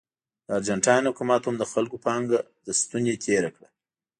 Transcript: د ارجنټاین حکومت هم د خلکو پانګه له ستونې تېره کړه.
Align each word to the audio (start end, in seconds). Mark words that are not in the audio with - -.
د 0.45 0.47
ارجنټاین 0.57 1.03
حکومت 1.11 1.41
هم 1.43 1.55
د 1.59 1.63
خلکو 1.73 2.01
پانګه 2.05 2.39
له 2.65 2.73
ستونې 2.81 3.13
تېره 3.25 3.49
کړه. 3.55 3.67